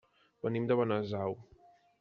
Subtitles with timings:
[0.47, 1.37] Venim de Benasau.